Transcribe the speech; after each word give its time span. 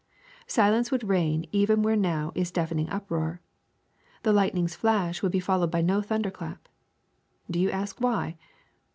Silence 0.47 0.89
would 0.89 1.07
reign 1.07 1.45
even 1.51 1.83
where 1.83 1.95
now 1.95 2.31
is 2.33 2.49
deafening 2.49 2.89
uproar; 2.89 3.39
the 4.23 4.33
lightning's 4.33 4.73
flash 4.73 5.21
would 5.21 5.31
be 5.31 5.39
followed 5.39 5.69
by 5.69 5.81
no 5.83 6.01
thunder 6.01 6.31
clap. 6.31 6.67
Do 7.51 7.59
you 7.59 7.69
ask 7.69 8.01
why? 8.01 8.35